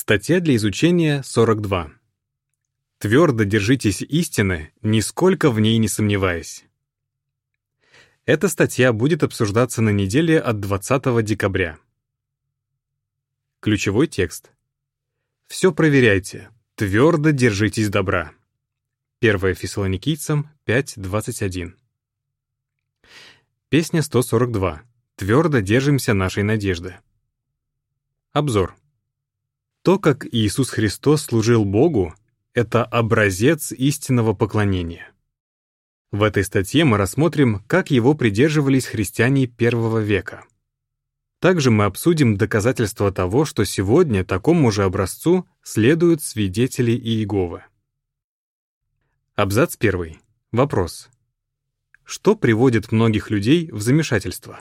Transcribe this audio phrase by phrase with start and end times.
[0.00, 1.90] Статья для изучения 42.
[2.98, 6.64] Твердо держитесь истины, нисколько в ней не сомневаясь.
[8.24, 11.80] Эта статья будет обсуждаться на неделе от 20 декабря.
[13.58, 14.52] Ключевой текст.
[15.48, 18.30] Все проверяйте, твердо держитесь добра.
[19.20, 21.72] 1 Фессалоникийцам 5.21.
[23.68, 24.80] Песня 142.
[25.16, 26.98] Твердо держимся нашей надежды.
[28.30, 28.77] Обзор.
[29.82, 32.14] То, как Иисус Христос служил Богу,
[32.52, 35.12] это образец истинного поклонения.
[36.10, 40.44] В этой статье мы рассмотрим, как его придерживались христиане первого века.
[41.38, 47.62] Также мы обсудим доказательства того, что сегодня такому же образцу следуют свидетели Иеговы.
[49.36, 50.18] Абзац 1.
[50.50, 51.08] Вопрос.
[52.02, 54.60] Что приводит многих людей в замешательство?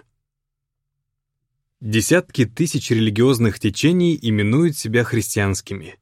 [1.79, 5.99] Десятки тысяч религиозных течений именуют себя христианскими,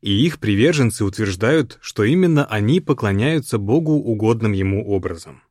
[0.00, 5.44] и их приверженцы утверждают, что именно они поклоняются Богу угодным ему образом.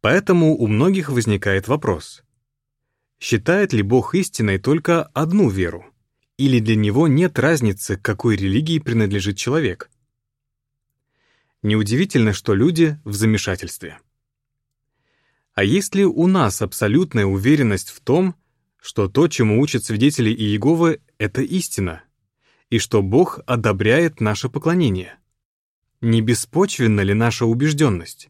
[0.00, 2.22] Поэтому у многих возникает вопрос.
[3.20, 5.84] Считает ли Бог истиной только одну веру?
[6.38, 9.90] Или для него нет разницы, к какой религии принадлежит человек?
[11.60, 13.98] Неудивительно, что люди в замешательстве.
[15.58, 18.36] А есть ли у нас абсолютная уверенность в том,
[18.80, 22.04] что то, чему учат свидетели Иеговы,— это истина,
[22.70, 25.18] и что Бог одобряет наше поклонение?
[26.00, 28.28] Не беспочвенна ли наша убежденность?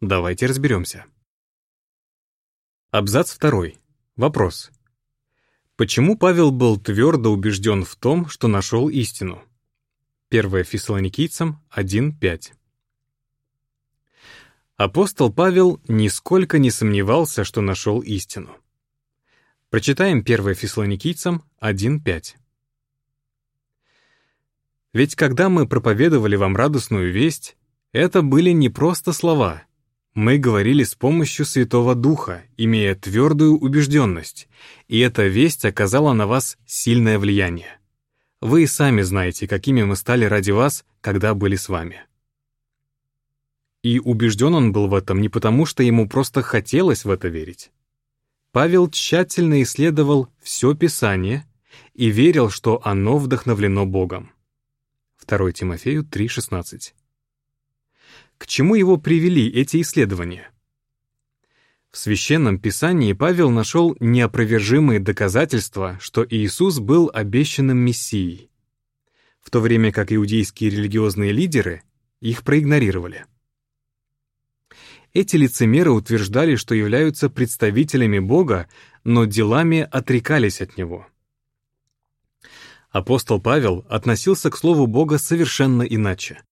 [0.00, 1.04] Давайте разберемся.
[2.90, 3.76] Абзац второй.
[4.16, 4.70] Вопрос.
[5.76, 9.42] Почему Павел был твердо убежден в том, что нашел истину?
[10.30, 12.52] 1 Фессалоникийцам 1.5
[14.76, 18.56] Апостол Павел нисколько не сомневался, что нашел истину.
[19.70, 22.34] Прочитаем 1 Фессалоникийцам 1.5.
[24.92, 27.56] Ведь когда мы проповедовали вам радостную весть,
[27.92, 29.62] это были не просто слова.
[30.12, 34.48] Мы говорили с помощью Святого Духа, имея твердую убежденность,
[34.88, 37.78] и эта весть оказала на вас сильное влияние.
[38.40, 42.04] Вы и сами знаете, какими мы стали ради вас, когда были с вами.
[43.84, 47.70] И убежден он был в этом не потому, что ему просто хотелось в это верить.
[48.50, 51.44] Павел тщательно исследовал все Писание
[51.92, 54.30] и верил, что оно вдохновлено Богом.
[55.26, 56.94] 2 Тимофею 3,16.
[58.38, 60.50] К чему его привели эти исследования?
[61.90, 68.50] В Священном Писании Павел нашел неопровержимые доказательства, что Иисус был обещанным Мессией,
[69.42, 71.82] в то время как иудейские религиозные лидеры
[72.20, 73.26] их проигнорировали.
[75.14, 78.68] Эти лицемеры утверждали, что являются представителями Бога,
[79.04, 81.06] но делами отрекались от Него.
[82.90, 86.42] Апостол Павел относился к Слову Бога совершенно иначе.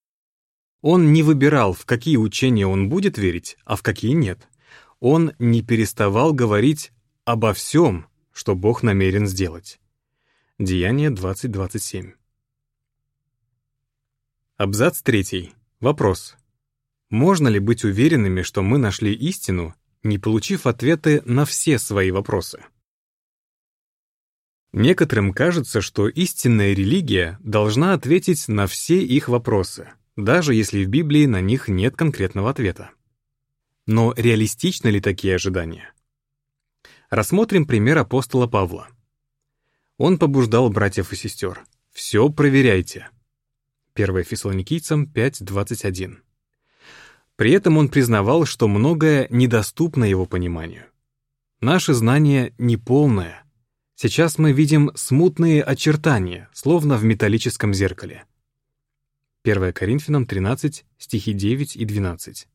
[0.80, 4.48] Он не выбирал, в какие учения он будет верить, а в какие нет.
[5.00, 6.92] Он не переставал говорить
[7.24, 9.80] обо всем, что Бог намерен сделать.
[10.58, 12.12] Деяние 20.27.
[14.56, 15.52] Абзац 3.
[15.80, 16.36] Вопрос.
[17.12, 22.64] Можно ли быть уверенными, что мы нашли истину, не получив ответы на все свои вопросы?
[24.72, 31.26] Некоторым кажется, что истинная религия должна ответить на все их вопросы, даже если в Библии
[31.26, 32.92] на них нет конкретного ответа.
[33.84, 35.92] Но реалистичны ли такие ожидания?
[37.10, 38.88] Рассмотрим пример апостола Павла.
[39.98, 41.62] Он побуждал братьев и сестер.
[41.90, 43.10] «Все проверяйте».
[43.92, 46.22] 1 Фессалоникийцам 5.21.
[47.37, 50.84] При этом он признавал, что многое недоступно его пониманию.
[51.60, 53.44] Наше знание неполное.
[53.94, 58.25] Сейчас мы видим смутные очертания, словно в металлическом зеркале.
[59.44, 62.48] 1 Коринфянам 13, стихи 9 и 12.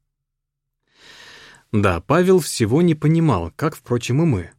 [1.72, 4.52] Да, Павел всего не понимал, как, впрочем, и мы.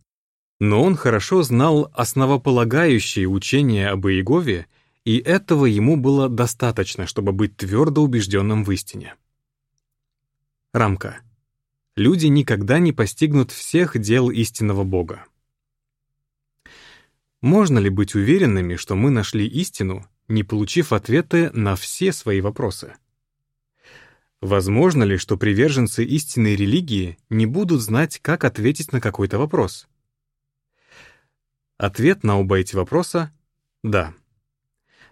[0.61, 4.67] Но он хорошо знал основополагающие учения об Иегове,
[5.05, 9.15] и этого ему было достаточно, чтобы быть твердо убежденным в истине.
[10.75, 11.23] Рамка.
[11.97, 15.25] Люди никогда не постигнут всех дел истинного Бога.
[17.41, 22.97] Можно ли быть уверенными, что мы нашли истину, не получив ответы на все свои вопросы?
[24.43, 29.89] Возможно ли, что приверженцы истинной религии не будут знать, как ответить на какой-то вопрос?
[31.79, 33.33] Ответ на оба эти вопроса—
[33.83, 34.13] да.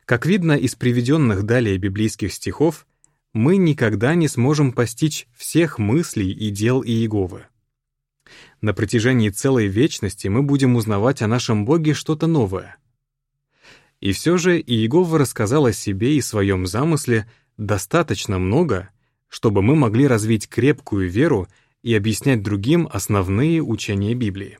[0.05, 2.87] Как видно из приведенных далее библейских стихов,
[3.37, 7.44] мы никогда не сможем постичь всех мыслей и дел Иеговы.
[8.62, 12.79] На протяжении целой вечности мы будем узнавать о нашем Боге что-то новое.
[14.00, 18.88] И все же Иегова рассказал о себе и своем замысле достаточно много,
[19.29, 21.47] чтобы мы могли развить крепкую веру
[21.83, 24.59] и объяснять другим основные учения Библии.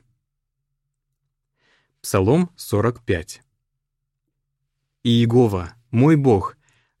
[1.99, 3.41] Псалом 45
[5.01, 6.56] Иегова, мой Бог,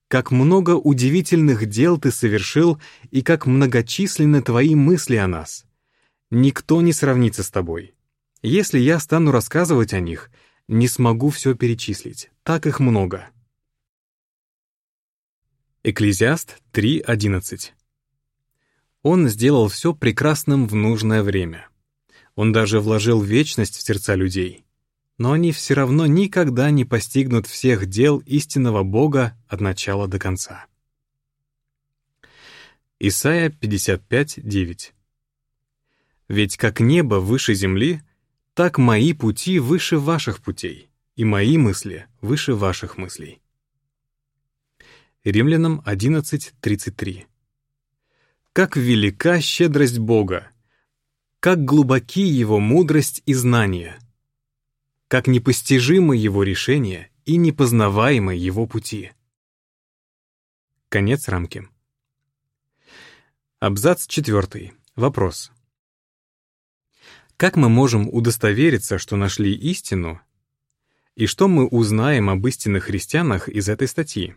[0.07, 2.81] как много удивительных дел Ты совершил
[3.11, 5.65] и как многочисленны Твои мысли о нас.
[6.29, 7.95] Никто не сравнится с Тобой.
[8.41, 10.29] Если я стану рассказывать о них,
[10.67, 13.29] не смогу все перечислить, так их много.
[15.83, 17.71] Экклезиаст 3.11
[19.03, 21.69] Он сделал все прекрасным в нужное время.
[22.35, 24.66] Он даже вложил вечность в сердца людей.
[25.17, 30.67] Но они все равно никогда не постигнут всех дел истинного Бога от начала до конца.
[32.99, 34.91] Исайя 55.9
[36.27, 38.01] «Ведь как небо выше земли,
[38.53, 43.41] так мои пути выше ваших путей, и мои мысли выше ваших мыслей».
[45.23, 47.25] Римлянам 11.33.
[48.53, 50.49] «Как велика щедрость Бога!
[51.39, 53.99] Как глубоки Его мудрость и знания!
[55.07, 59.11] Как непостижимы Его решения и непознаваемы Его пути!»
[60.89, 61.65] Конец рамки.
[63.59, 64.73] Абзац 4.
[64.97, 65.51] Вопрос.
[67.37, 70.19] Как мы можем удостовериться, что нашли истину,
[71.15, 74.35] и что мы узнаем об истинных христианах из этой статьи?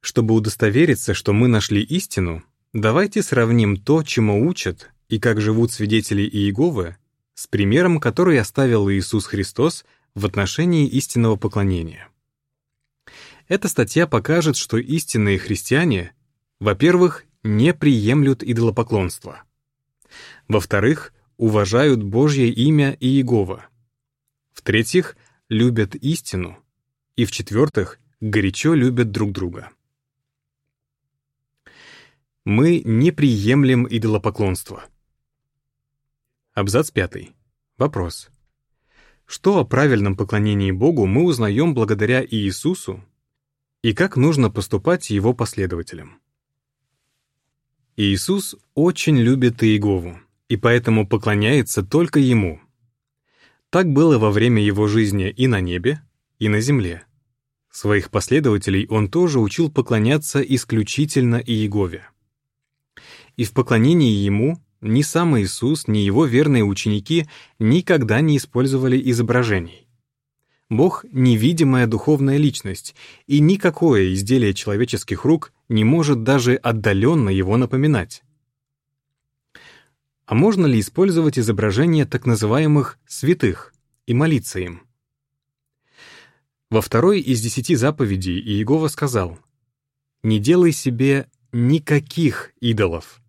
[0.00, 6.22] Чтобы удостовериться, что мы нашли истину, давайте сравним то, чему учат и как живут свидетели
[6.22, 6.96] Иеговы,
[7.34, 9.84] с примером, который оставил Иисус Христос
[10.14, 12.08] в отношении истинного поклонения.
[13.48, 16.14] Эта статья покажет, что истинные христиане,
[16.60, 19.42] во-первых, не приемлют идолопоклонство.
[20.48, 23.66] Во-вторых, уважают Божье имя и Иегова.
[24.52, 25.16] В-третьих,
[25.48, 26.58] любят истину.
[27.16, 29.70] И в-четвертых, горячо любят друг друга.
[32.44, 34.84] Мы не приемлем идолопоклонство.
[36.54, 37.34] Абзац 5.
[37.78, 38.30] Вопрос.
[39.26, 43.04] Что о правильном поклонении Богу мы узнаем благодаря Иисусу
[43.82, 46.20] и как нужно поступать его последователям?
[47.96, 52.60] Иисус очень любит Иегову и поэтому поклоняется только Ему.
[53.68, 56.02] Так было во время Его жизни и на небе,
[56.38, 57.02] и на земле.
[57.72, 62.06] Своих последователей Он тоже учил поклоняться исключительно Иегове
[63.34, 67.26] и в поклонении Ему ни сам Иисус, ни Его верные ученики
[67.58, 69.88] никогда не использовали изображений.
[70.68, 72.94] Бог— невидимая духовная личность,
[73.26, 78.22] и никакое изделие человеческих рук не может даже отдаленно его напоминать.
[80.26, 83.74] А можно ли использовать изображения так называемых «святых»
[84.06, 84.82] и молиться им?
[86.70, 89.38] Во второй из десяти заповедей Иегова сказал
[90.22, 93.22] «Не делай себе никаких идолов,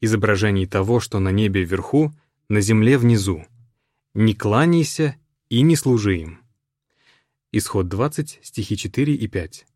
[0.00, 2.12] изображений того, что на небе вверху,
[2.48, 3.44] на земле внизу.
[4.14, 5.16] Не кланяйся
[5.48, 6.40] и не служи им.
[7.52, 9.66] Исход 20, стихи 4 и 5.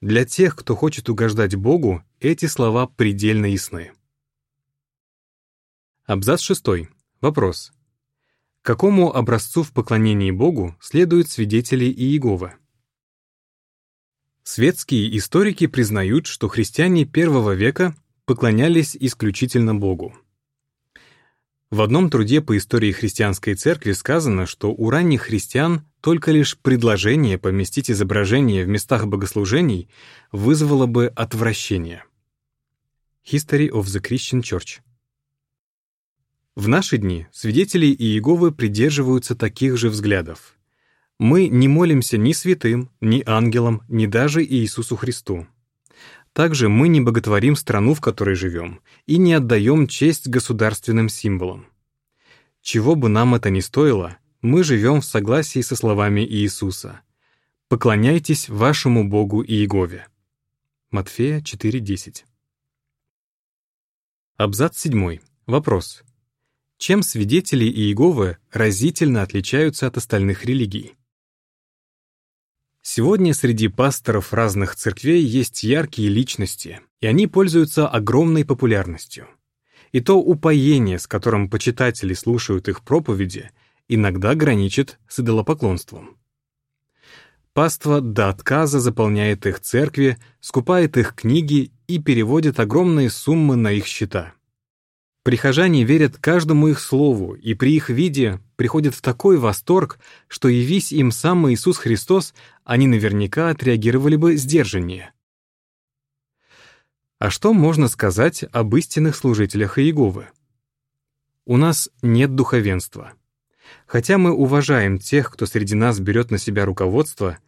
[0.00, 3.92] Для тех, кто хочет угождать Богу, эти слова предельно ясны.
[6.04, 6.88] Абзац 6.
[7.20, 7.72] Вопрос.
[8.62, 12.54] Какому образцу в поклонении Богу следуют свидетели Иеговы?
[14.42, 20.14] Светские историки признают, что христиане первого века поклонялись исключительно Богу.
[21.70, 27.38] В одном труде по истории христианской церкви сказано, что у ранних христиан только лишь предложение
[27.38, 29.88] поместить изображение в местах богослужений
[30.30, 32.04] вызвало бы отвращение.
[33.24, 34.80] History of the Christian Church.
[36.54, 40.56] В наши дни свидетели Иеговы придерживаются таких же взглядов.
[41.18, 45.46] Мы не молимся ни святым, ни ангелам, ни даже Иисусу Христу.
[46.36, 51.66] Также мы не боготворим страну, в которой живем, и не отдаем честь государственным символам.
[52.60, 57.00] Чего бы нам это ни стоило, мы живем в согласии со словами Иисуса.
[57.68, 60.08] «Поклоняйтесь вашему Богу Иегове».
[60.90, 62.24] Матфея 4.10.
[64.36, 65.20] Абзац 7.
[65.46, 66.02] Вопрос.
[66.76, 70.95] Чем свидетели Иеговы разительно отличаются от остальных религий?
[72.88, 79.26] Сегодня среди пасторов разных церквей есть яркие личности, и они пользуются огромной популярностью.
[79.90, 83.50] И то упоение, с которым почитатели слушают их проповеди,
[83.88, 86.16] иногда граничит с идолопоклонством.
[87.54, 93.86] Паства до отказа заполняет их церкви, скупает их книги и переводит огромные суммы на их
[93.86, 94.32] счета.
[95.26, 100.92] Прихожане верят каждому их слову, и при их виде приходят в такой восторг, что явись
[100.92, 102.32] им сам Иисус Христос,
[102.66, 105.12] они наверняка отреагировали бы сдержаннее.
[107.18, 110.26] А что можно сказать об истинных служителях Иеговы?
[111.46, 113.12] У нас нет духовенства.
[113.86, 117.38] Хотя мы уважаем тех, кто среди нас берет на себя руководство,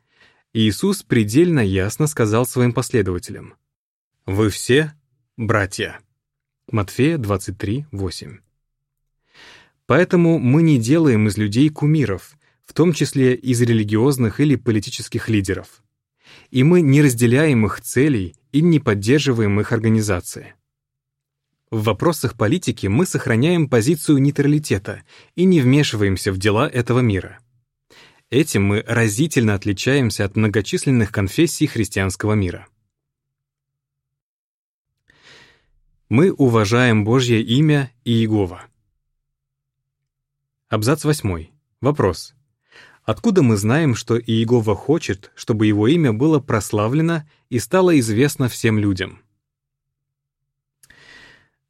[0.53, 3.55] Иисус предельно ясно сказал своим последователям,
[4.25, 4.95] «Вы все
[5.37, 5.99] братья».
[6.71, 8.39] Матфея 23, 8.
[9.87, 12.38] Поэтому мы не делаем из людей кумиров,
[12.69, 15.83] в том числе из религиозных или политических лидеров.
[16.51, 20.55] И мы не разделяем их целей и не поддерживаем их организации.
[21.71, 25.03] В вопросах политики мы сохраняем позицию нейтралитета
[25.35, 27.39] и не вмешиваемся в дела этого мира.
[28.29, 32.69] Этим мы разительно отличаемся от многочисленных конфессий христианского мира.
[36.11, 38.67] Мы уважаем Божье имя и Иегова.
[40.69, 41.47] Абзац 8.
[41.81, 42.35] Вопрос.
[43.09, 48.79] Откуда мы знаем, что Иегова хочет, чтобы его имя было прославлено и стало известно всем
[48.79, 49.23] людям?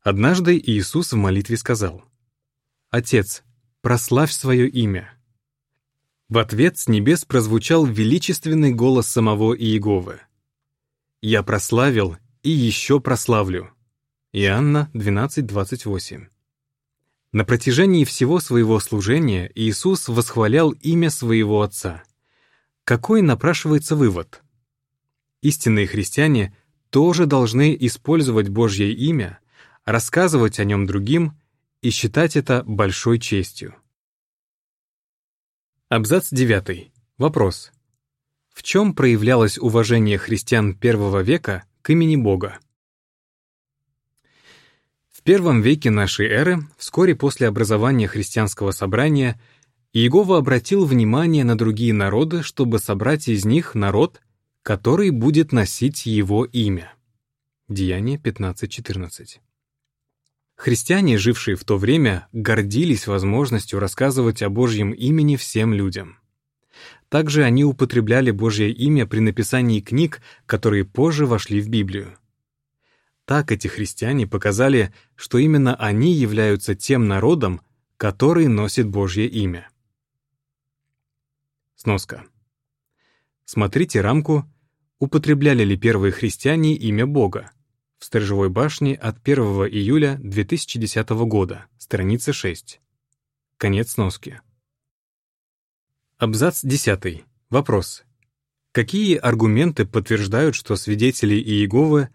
[0.03, 2.03] Однажды Иисус в молитве сказал,
[2.91, 3.45] «Отец,
[3.83, 5.15] прославь свое имя».
[6.29, 10.19] В ответ с небес прозвучал величественный голос самого Иеговы.
[11.23, 13.71] «Я прославил и еще прославлю».
[14.33, 16.31] Иоанна 12:28.
[17.31, 22.03] На протяжении всего своего служения Иисус восхвалял имя своего Отца.
[22.85, 24.43] Какой напрашивается вывод?
[25.43, 26.57] Истинные христиане
[26.89, 29.41] тоже должны использовать Божье имя,
[29.85, 31.39] рассказывать о нем другим
[31.83, 33.75] и считать это большой честью.
[35.91, 36.91] Абзац 9.
[37.19, 37.73] Вопрос.
[38.55, 42.59] В чем проявлялось уважение христиан первого века к имени Бога?
[45.29, 49.39] Первом веке нашей эры, вскоре после образования христианского собрания,
[49.93, 54.23] Иегова обратил внимание на другие народы, чтобы собрать из них народ,
[54.63, 56.95] который будет носить его имя.
[57.69, 59.37] Деяние 15.14.
[60.57, 66.17] Христиане, жившие в то время, гордились возможностью рассказывать о Божьем имени всем людям.
[67.11, 72.17] Также они употребляли Божье имя при написании книг, которые позже вошли в Библию.
[73.29, 77.61] Так эти христиане показали, что именно они являются тем народом,
[77.99, 79.69] который носит Божье имя.
[81.77, 82.25] Сноска.
[83.45, 84.51] Смотрите рамку
[84.99, 87.53] «Употребляли ли первые христиане имя Бога?»
[87.99, 92.81] в Сторожевой башне от 1 июля 2010 года, страница 6.
[93.59, 94.41] Конец сноски.
[96.17, 97.27] Абзац 10.
[97.51, 98.05] Вопрос.
[98.73, 102.09] Какие аргументы подтверждают, что свидетели Иеговы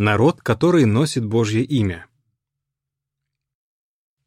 [0.00, 2.06] народ, который носит Божье имя.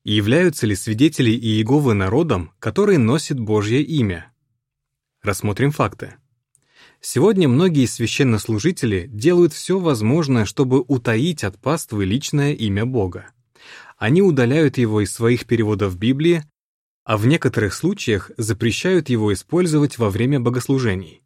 [0.03, 4.31] Являются ли свидетели Иеговы народом, который носит Божье имя?
[5.23, 6.13] Рассмотрим факты.
[7.01, 13.31] Сегодня многие священнослужители делают все возможное, чтобы утаить от паствы личное имя Бога.
[13.97, 16.43] Они удаляют его из своих переводов Библии,
[17.03, 21.23] а в некоторых случаях запрещают его использовать во время богослужений.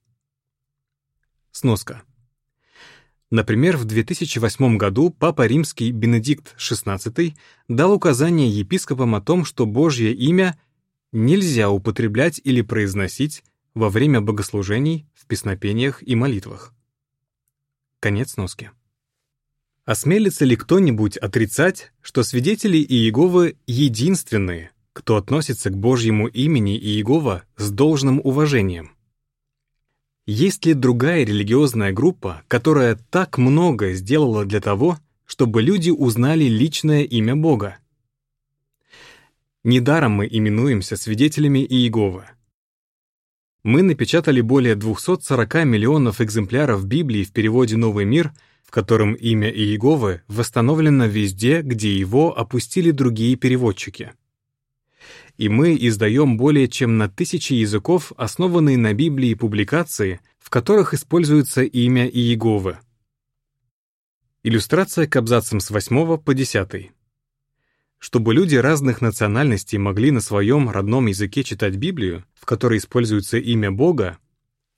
[1.51, 2.03] Сноска.
[3.29, 7.35] Например, в 2008 году Папа Римский Бенедикт XVI
[7.67, 10.57] дал указание епископам о том, что Божье имя
[11.11, 13.43] нельзя употреблять или произносить
[13.73, 16.73] во время богослужений, в песнопениях и молитвах.
[17.99, 18.69] Конец носки.
[19.83, 27.71] Осмелится ли кто-нибудь отрицать, что свидетели Иеговы единственные, кто относится к Божьему имени Иегова с
[27.71, 28.96] должным уважением?
[30.29, 37.03] Есть ли другая религиозная группа, которая так много сделала для того, чтобы люди узнали личное
[37.03, 37.77] имя Бога?
[39.63, 42.25] Недаром мы именуемся свидетелями Иеговы.
[43.63, 48.33] Мы напечатали более 240 миллионов экземпляров Библии в переводе «Новый мир»,
[48.65, 54.11] в котором имя Иеговы восстановлено везде, где его опустили другие переводчики
[55.37, 61.63] и мы издаем более чем на тысячи языков, основанные на Библии публикации, в которых используется
[61.63, 62.79] имя Иеговы.
[64.43, 66.91] Иллюстрация к абзацам с 8 по 10.
[67.99, 73.71] Чтобы люди разных национальностей могли на своем родном языке читать Библию, в которой используется имя
[73.71, 74.17] Бога,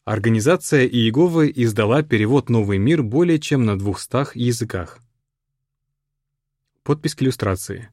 [0.09, 4.97] Организация Иеговы издала перевод «Новый мир» более чем на 200 языках.
[6.81, 7.89] Подпись к иллюстрации.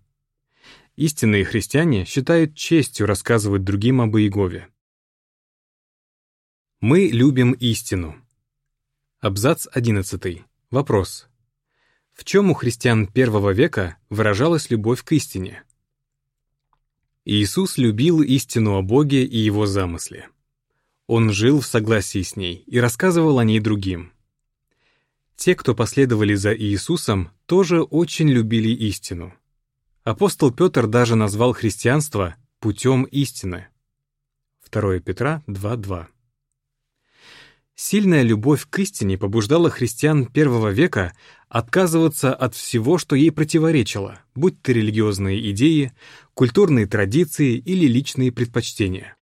[0.96, 4.68] Истинные христиане считают честью рассказывать другим об Иегове.
[6.80, 8.16] Мы любим истину.
[9.20, 10.42] Абзац 11.
[10.70, 11.28] Вопрос.
[12.14, 15.64] В чем у христиан первого века выражалась любовь к истине?
[17.26, 20.30] Иисус любил истину о Боге и Его замысле.
[21.06, 24.14] Он жил в согласии с ней и рассказывал о ней другим.
[25.36, 29.34] Те, кто последовали за Иисусом, тоже очень любили истину.
[30.06, 33.66] Апостол Петр даже назвал христианство путем истины.
[34.70, 36.06] 2 Петра 2.2
[37.74, 41.12] Сильная любовь к истине побуждала христиан первого века
[41.48, 45.92] отказываться от всего, что ей противоречило, будь то религиозные идеи,
[46.34, 49.16] культурные традиции или личные предпочтения.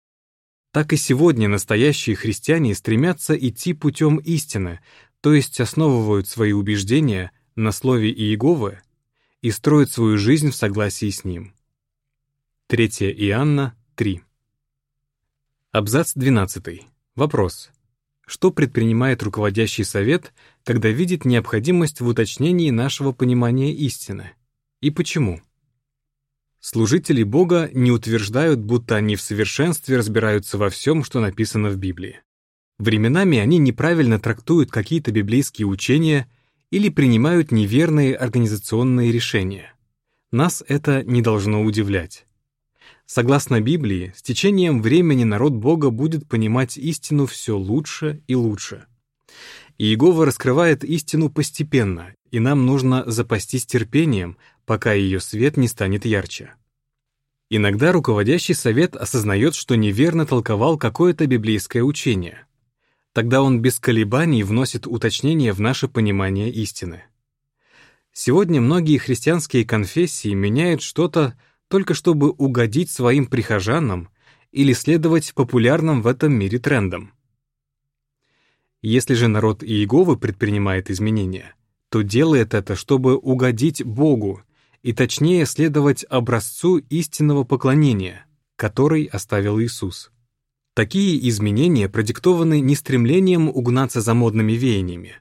[0.74, 4.80] Так и сегодня настоящие христиане стремятся идти путем истины,
[5.22, 8.80] то есть основывают свои убеждения на слове Иеговы
[9.42, 11.54] и строят свою жизнь в согласии с ним.
[12.68, 12.88] 3
[13.28, 14.22] Иоанна 3.
[15.72, 16.86] Абзац 12.
[17.16, 17.72] Вопрос
[18.32, 20.32] что предпринимает руководящий совет,
[20.64, 24.32] когда видит необходимость в уточнении нашего понимания истины,
[24.80, 25.42] и почему.
[26.62, 32.22] Служители Бога не утверждают, будто они в совершенстве разбираются во всем, что написано в Библии.
[32.80, 36.32] Временами они неправильно трактуют какие-то библейские учения
[36.72, 39.74] или принимают неверные организационные решения.
[40.32, 42.26] Нас это не должно удивлять.
[43.06, 48.86] Согласно Библии, с течением времени народ Бога будет понимать истину все лучше и лучше.
[49.78, 56.54] Иегова раскрывает истину постепенно, и нам нужно запастись терпением, пока ее свет не станет ярче.
[57.50, 62.46] Иногда руководящий совет осознает, что неверно толковал какое-то библейское учение.
[63.14, 67.04] Тогда он без колебаний вносит уточнения в наше понимание истины.
[68.14, 71.38] Сегодня многие христианские конфессии меняют что-то,
[71.68, 74.10] только чтобы угодить своим прихожанам
[74.52, 77.14] или следовать популярным в этом мире трендам.
[78.82, 81.56] Если же народ Иеговы предпринимает изменения,
[81.90, 84.42] то делает это, чтобы угодить Богу
[84.82, 88.26] и точнее следовать образцу истинного поклонения,
[88.56, 90.12] который оставил Иисус.
[90.74, 95.18] Такие изменения продиктованы не стремлением угнаться за модными веяниями,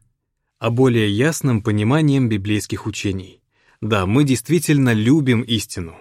[0.59, 3.43] а более ясным пониманием библейских учений.
[3.81, 5.99] Да, мы действительно любим истину.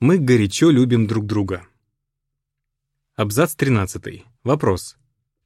[0.00, 1.64] Мы горячо любим друг друга.
[3.14, 4.24] Абзац 13.
[4.42, 4.96] Вопрос.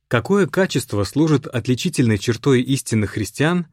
[0.09, 3.67] Какое качество служит отличительной чертой истинных христиан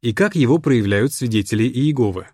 [0.00, 2.28] и как его проявляют свидетели Иеговы?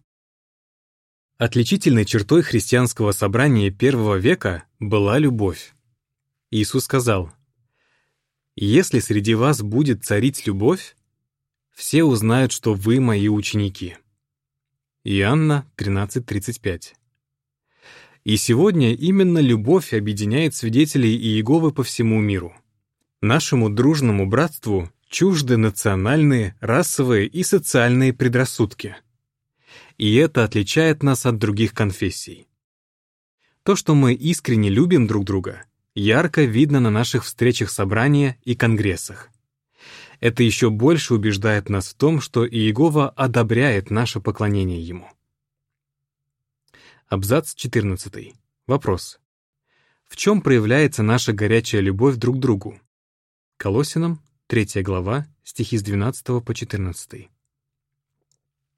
[1.40, 5.72] Отличительной чертой христианского собрания первого века была любовь.
[6.50, 7.32] Иисус сказал,
[8.56, 10.94] «Если среди вас будет царить любовь,
[11.72, 13.96] все узнают, что вы мои ученики».
[15.02, 16.92] Иоанна 13:35.
[18.24, 22.54] И сегодня именно любовь объединяет свидетелей Иеговы по всему миру.
[23.22, 28.96] Нашему дружному братству чужды национальные, расовые и социальные предрассудки.
[30.00, 32.48] И это отличает нас от других конфессий.
[33.64, 39.28] То, что мы искренне любим друг друга, ярко видно на наших встречах собрания и конгрессах.
[40.18, 45.06] Это еще больше убеждает нас в том, что Иегова одобряет наше поклонение Ему.
[47.06, 48.32] Абзац 14.
[48.66, 49.20] Вопрос.
[50.08, 52.80] В чем проявляется наша горячая любовь друг к другу?
[53.58, 57.28] Колосинам, 3 глава, стихи с 12 по 14.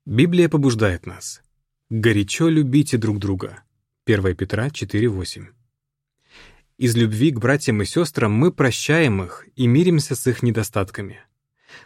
[0.05, 1.43] Библия побуждает нас.
[1.89, 3.63] «Горячо любите друг друга».
[4.05, 5.47] 1 Петра 4.8.
[6.77, 11.21] Из любви к братьям и сестрам мы прощаем их и миримся с их недостатками.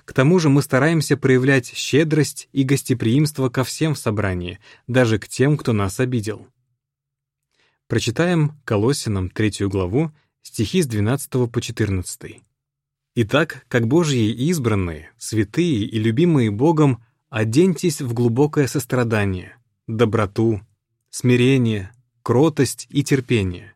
[0.06, 5.28] К тому же мы стараемся проявлять щедрость и гостеприимство ко всем в собрании, даже к
[5.28, 6.48] тем, кто нас обидел.
[7.86, 12.40] Прочитаем Колоссянам третью главу, стихи с 12 по 14.
[13.14, 17.04] «Итак, как Божьи избранные, святые и любимые Богом,
[17.36, 20.62] оденьтесь в глубокое сострадание, доброту,
[21.10, 23.74] смирение, кротость и терпение.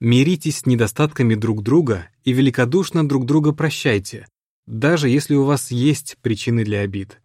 [0.00, 4.26] Миритесь с недостатками друг друга и великодушно друг друга прощайте,
[4.66, 7.20] даже если у вас есть причины для обид.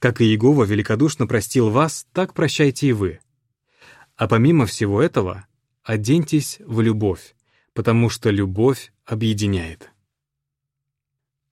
[0.00, 3.20] Как и Иегова великодушно простил вас, так прощайте и вы.
[4.16, 5.46] А помимо всего этого,
[5.84, 7.36] оденьтесь в любовь,
[7.72, 9.92] потому что любовь объединяет.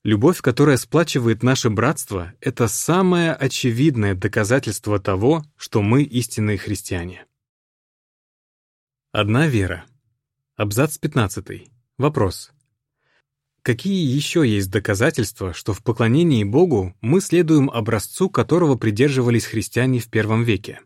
[0.09, 7.27] Любовь, которая сплачивает наше братство, это самое очевидное доказательство того, что мы истинные христиане.
[9.13, 9.85] Одна вера.
[10.57, 11.71] Абзац 15.
[11.99, 12.53] Вопрос.
[13.61, 20.09] Какие еще есть доказательства, что в поклонении Богу мы следуем образцу, которого придерживались христиане в
[20.09, 20.81] первом веке?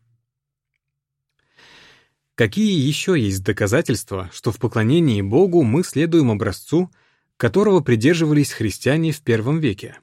[2.35, 6.91] Какие еще есть доказательства, что в поклонении Богу мы следуем образцу,
[7.37, 9.99] которого придерживались христиане в первом веке?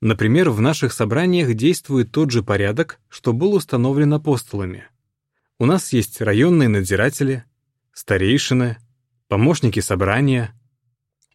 [0.00, 4.86] Например, в наших собраниях действует тот же порядок, что был установлен апостолами.
[5.58, 7.44] У нас есть районные надзиратели,
[7.92, 8.78] старейшины,
[9.28, 10.54] помощники собрания,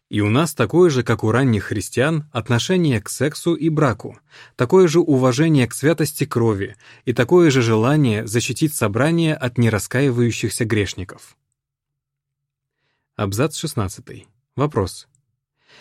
[0.08, 4.18] и у нас такое же, как у ранних христиан, отношение к сексу и браку,
[4.54, 11.36] такое же уважение к святости крови и такое же желание защитить собрание от нераскаивающихся грешников.
[13.16, 14.26] Абзац 16.
[14.56, 15.06] Вопрос.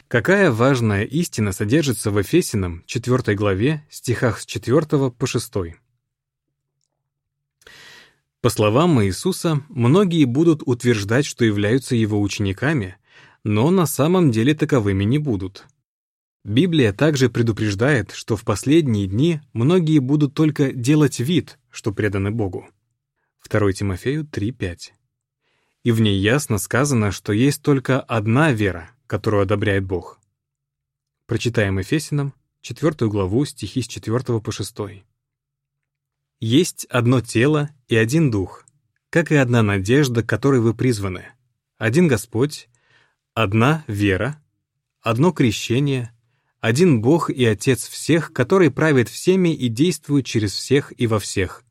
[0.09, 5.53] Какая важная истина содержится в Ефесином 4 главе, стихах с 4 по 6?
[8.41, 12.97] По словам Иисуса, многие будут утверждать, что являются его учениками,
[13.45, 15.65] но на самом деле таковыми не будут.
[16.43, 22.67] Библия также предупреждает, что в последние дни многие будут только делать вид, что преданы Богу.
[23.49, 24.91] 2 Тимофею 3.5.
[25.85, 30.19] И в ней ясно сказано, что есть только одна вера, которую одобряет Бог.
[31.27, 34.75] Прочитаем Ефесиным 4 главу стихи с 4 по 6.
[36.39, 38.65] Есть одно тело и один дух,
[39.11, 41.27] как и одна надежда, которой вы призваны.
[41.77, 42.67] Один Господь,
[43.35, 44.41] одна вера,
[45.01, 46.11] одно крещение,
[46.61, 51.63] один Бог и Отец всех, который правит всеми и действует через всех и во всех.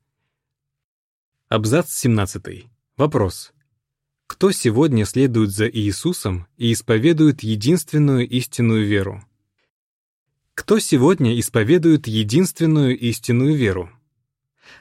[1.49, 2.67] Абзац 17.
[2.97, 3.54] Вопрос.
[4.27, 9.23] Кто сегодня следует за Иисусом и исповедует единственную истинную веру?
[10.55, 13.91] Кто сегодня исповедует единственную истинную веру?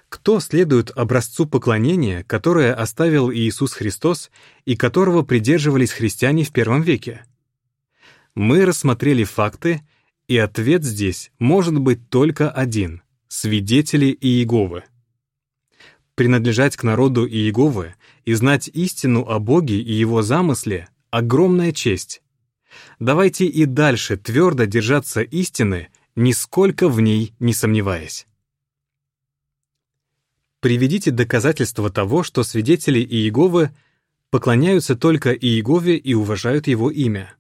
[0.08, 4.32] Кто следует образцу поклонения, которое оставил Иисус Христос
[4.64, 7.26] и которого придерживались христиане в первом веке?
[8.36, 9.82] Мы рассмотрели факты,
[10.28, 14.84] и ответ здесь может быть только один— свидетели Иеговы.
[16.16, 22.22] Принадлежать к народу Иеговы и знать истину о Боге и Его замысле— огромная честь.
[23.00, 28.28] Давайте и дальше твердо держаться истины, нисколько в ней не сомневаясь.
[30.60, 33.76] Приведите доказательства того, что свидетели Иеговы
[34.30, 37.36] поклоняются только Иегове и уважают его имя.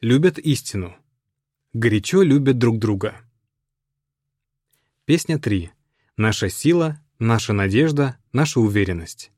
[0.00, 0.96] Любят истину.
[1.72, 3.20] Горячо любят друг друга.
[5.04, 5.70] Песня 3.
[6.16, 9.32] Наша сила, наша надежда, наша уверенность.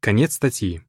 [0.00, 0.82] Конец статьи.